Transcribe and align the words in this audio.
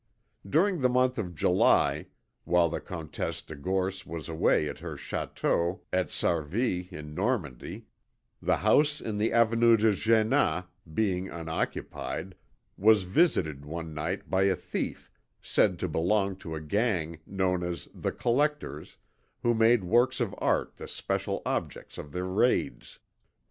During 0.49 0.81
the 0.81 0.89
month 0.89 1.19
of 1.19 1.35
July, 1.35 2.07
while 2.43 2.69
the 2.69 2.81
Comtesse 2.81 3.43
de 3.43 3.53
Gorce 3.55 4.03
was 4.03 4.27
away 4.27 4.67
at 4.67 4.79
her 4.79 4.95
château 4.95 5.81
at 5.93 6.09
Sarville 6.09 6.87
in 6.91 7.13
Normandy, 7.13 7.85
the 8.41 8.55
house 8.57 8.99
in 8.99 9.17
the 9.17 9.31
Avenue 9.31 9.77
d'Jéna, 9.77 10.65
being 10.91 11.29
unoccupied, 11.29 12.33
was 12.77 13.03
visited 13.03 13.63
one 13.63 13.93
night 13.93 14.27
by 14.27 14.41
a 14.45 14.55
thief 14.55 15.11
said 15.39 15.77
to 15.77 15.87
belong 15.87 16.35
to 16.37 16.55
a 16.55 16.61
gang 16.61 17.19
known 17.27 17.61
as 17.61 17.87
"The 17.93 18.11
Collectors," 18.11 18.97
who 19.43 19.53
made 19.53 19.83
works 19.83 20.19
of 20.19 20.33
art 20.39 20.77
the 20.77 20.87
special 20.87 21.43
objects 21.45 21.99
of 21.99 22.11
their 22.11 22.25
raids. 22.25 22.97